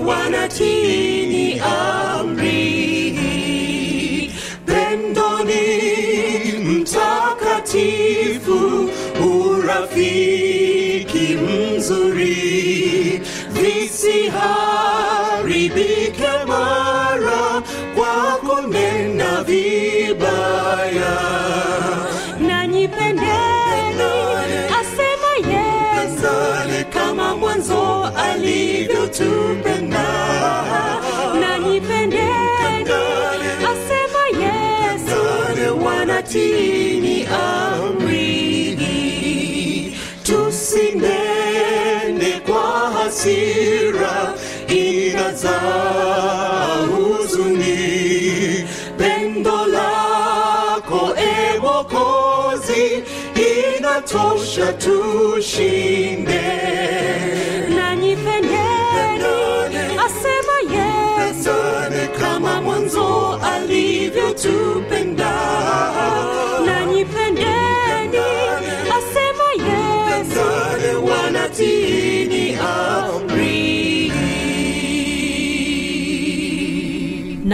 wale 0.06 0.48
uaminifu, 7.82 8.90
urafiki 9.26 11.36
mzuri, 11.36 13.20
visiharibike 13.52 16.30
mara 16.46 17.62
kwa 17.94 18.38
kunena 18.40 19.42
vibaya. 19.44 21.18
Nanyi 22.40 22.88
asema 24.80 25.32
Yesu, 25.52 26.34
kama 26.92 27.36
mwanzo 27.36 28.10
alivyotupenda. 28.16 30.08
Nanyi 31.40 31.80
asema 33.72 34.22
Yesu, 34.44 35.20
wanatii 35.84 36.81
hasira 43.12 44.35
inazaa 44.68 45.66
huzuni. 46.87 48.66
Pendo 48.98 49.66
lako 49.66 51.14
e 51.16 51.59
mokozi 51.59 53.05
inatosha 53.37 54.72
tushinde. 54.72 56.42
Nanyipendeni 57.77 59.35
asema 60.05 60.57
yesu. 60.75 61.57
kama 62.20 62.62
mwanzo 62.62 63.40
alivyotupenda 63.55 65.33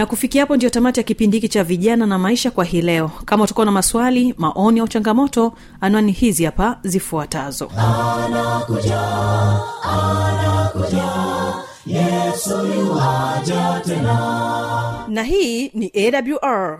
kufikia 0.09 0.41
hapo 0.41 0.55
ndio 0.55 0.69
tamati 0.69 0.99
ya 0.99 1.03
kipindi 1.03 1.37
hiki 1.37 1.47
cha 1.49 1.63
vijana 1.63 2.05
na 2.05 2.17
maisha 2.19 2.51
kwa 2.51 2.65
hii 2.65 2.81
leo. 2.81 3.11
Kama 3.25 3.43
utakuwa 3.43 3.65
na 3.65 3.71
maswali 3.71 4.33
maoni 4.37 4.79
au 4.79 4.87
changamoto 4.87 5.53
anwani 5.81 6.11
hizi 6.11 6.45
hapa 6.45 6.79
zifuatazo. 6.83 7.71
Na 15.07 15.23
hii 15.23 15.69
ni 15.73 15.91
awr 15.95 16.79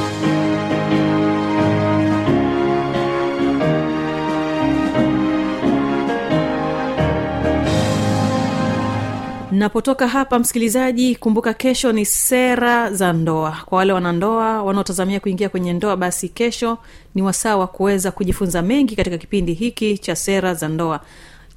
napotoka 9.61 10.07
hapa 10.07 10.39
msikilizaji 10.39 11.15
kumbuka 11.15 11.53
kesho 11.53 11.91
ni 11.91 12.05
sera 12.05 12.91
za 12.93 13.13
ndoa. 13.13 13.57
Kwa 13.65 13.77
wale 13.77 13.93
wanandoa 13.93 14.63
wanaotazamia 14.63 15.19
kuingia 15.19 15.49
kwenye 15.49 15.73
ndoa 15.73 15.97
basi 15.97 16.29
kesho 16.29 16.77
ni 17.15 17.21
wasaa 17.21 17.57
wa 17.57 17.67
kuweza 17.67 18.11
kujifunza 18.11 18.61
mengi 18.61 18.95
katika 18.95 19.17
kipindi 19.17 19.53
hiki 19.53 19.97
cha 19.97 20.15
sera 20.15 20.53
za 20.53 20.67
ndoa. 20.67 20.99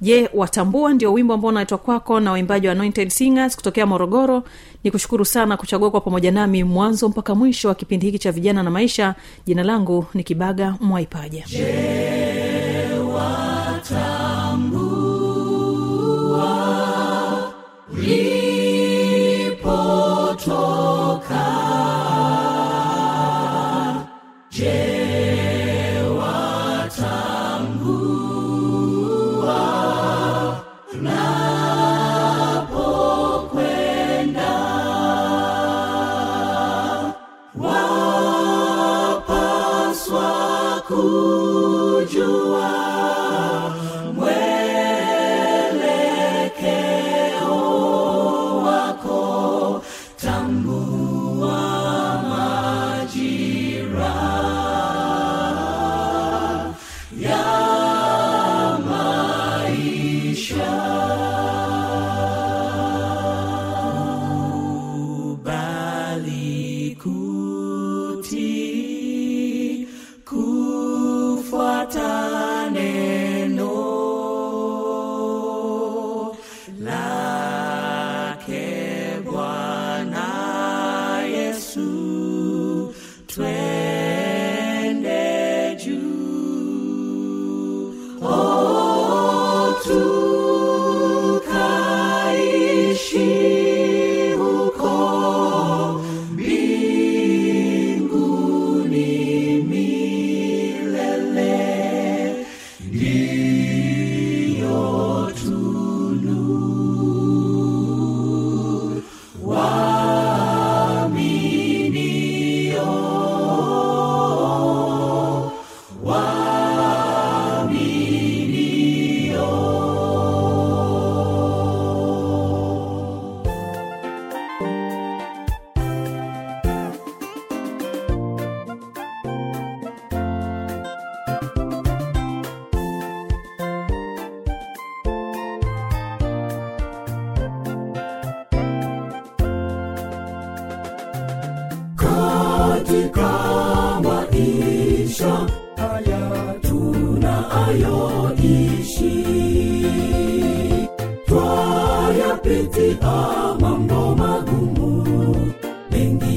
Je 0.00 0.28
watambua 0.34 0.92
ndio 0.94 1.12
wimbo 1.12 1.34
ambao 1.34 1.48
unaletwa 1.48 1.78
kwako 1.78 2.20
na 2.20 2.30
waimbaji 2.32 2.66
wa 2.66 2.72
anointed 2.72 3.08
singers 3.08 3.56
kutokea 3.56 3.86
morogoro? 3.86 4.42
Ni 4.84 4.90
kushukuru 4.90 5.24
sana 5.24 5.56
kuchagua 5.56 5.90
kwa 5.90 6.00
pamoja 6.00 6.30
nami 6.32 6.64
mwanzo 6.64 7.08
mpaka 7.08 7.34
mwisho 7.34 7.68
wa 7.68 7.74
kipindi 7.74 8.06
hiki 8.06 8.18
cha 8.18 8.32
vijana 8.32 8.62
na 8.62 8.70
maisha. 8.70 9.14
Jina 9.46 9.62
langu 9.62 10.06
ni 10.14 10.24
kibaga 10.24 10.74
mwaipaja. 10.80 11.44
Bali 11.52 12.94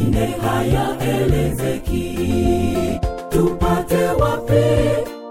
mengine 0.08 0.26
hayaelezeki 0.42 2.18
tupate 3.30 4.08
wapi 4.08 4.66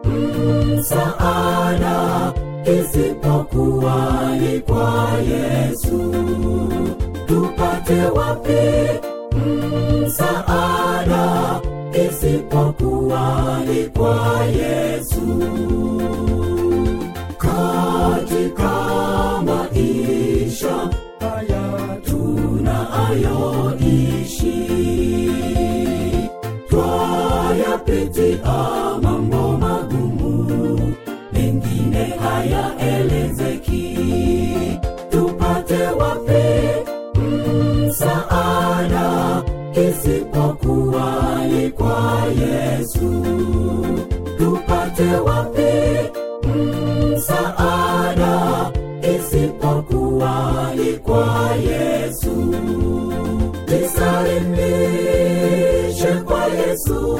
msa 0.09 1.07
msaada 1.07 2.33
isipokuwa 2.81 4.31
ni 4.41 4.61
kwa 4.61 5.09
Yesu. 5.31 6.15
Tupate 7.27 8.03
wapi 8.03 9.01
msaada 10.07 11.61
isipokuwa 12.09 13.61
ni 13.69 13.85
kwa 13.85 14.45
Yesu? 14.45 15.43
Katika 17.39 18.73
maisha 19.45 20.91
haya 21.21 21.97
tunayoishi 22.05 23.56
twayapitia 28.07 28.99
mambo 29.03 29.59
magumu, 29.59 30.95
mengine 31.33 32.05
hayaelezeki. 32.05 33.99
Tupate 35.11 35.87
wapi 35.87 36.45
msaada 37.87 39.43
isipokuwa 39.73 41.41
ni 41.53 41.71
kwa 41.71 42.23
Yesu? 42.41 43.25
Tupate 44.39 45.15
wapi 45.17 46.11
msaada 47.17 48.71
isipokuwa 49.17 50.71
ni 50.77 50.93
kwa 50.93 51.51
Yesu? 51.57 52.55
Jisalimishe 53.69 56.13
kwa 56.25 56.45
Yesu 56.47 57.19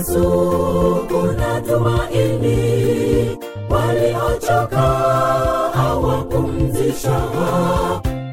Yesu 0.00 0.24
kuna 1.08 1.60
tumaini, 1.60 2.56
waliochoka 3.70 4.84
awapumzisha 5.74 7.20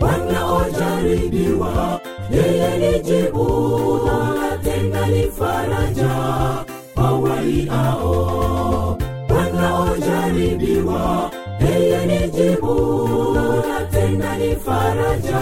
wanaojaribiwa 0.01 1.99
yeye 2.31 2.77
ni 2.77 2.99
jibu, 2.99 3.99
na 4.05 4.57
tena 4.63 5.07
ni 5.07 5.23
faraja. 5.23 6.15
Wawaiao 6.95 8.17
wanaojaribiwa, 9.29 11.31
yeye 11.61 12.05
ni 12.05 12.29
jibu, 12.29 12.75
na 13.67 13.85
tena 13.91 14.37
ni 14.37 14.55
faraja. 14.55 15.41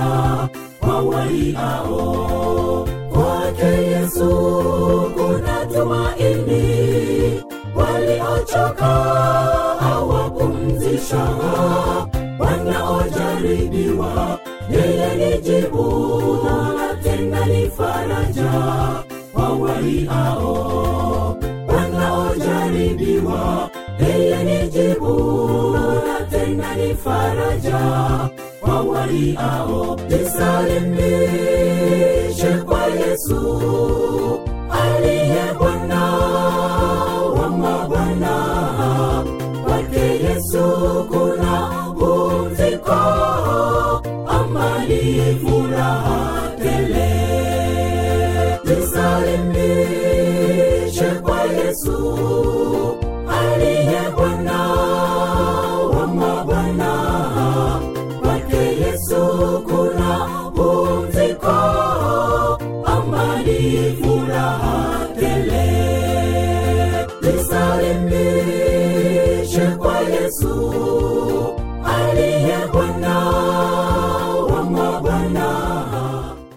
Wawaiao 0.88 1.96
kwake 3.14 3.66
Yesu 3.66 4.30
waliochoka 8.56 8.86
hawapumzisha, 9.80 11.28
wanaojaribiwa 12.40 14.40
yeye 14.70 15.16
ni 15.16 15.38
jibu, 15.42 16.38
na 16.78 16.96
tena 17.04 17.46
ni 17.46 17.70
faraja. 17.70 18.52
Kwa 19.34 19.50
waliao 19.50 21.38
wanaojaribiwa, 21.68 23.70
yeye 24.00 24.44
ni 24.44 24.68
jibu, 24.70 25.78
na 26.08 26.26
tena 26.38 26.76
ni 26.76 26.96
faraja. 26.96 27.80
Kwa 28.62 28.82
waliao. 28.82 29.98
Jisalimishe 30.08 32.54
kwa 32.66 32.86
Yesu 32.86 33.62
aliye 34.70 35.54
Bwana 35.60 36.12
ni 45.26 45.34
furaha. 45.42 46.35